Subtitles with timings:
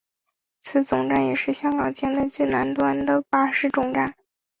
[0.61, 4.15] 此总站也是香港境内最南端的巴士终站。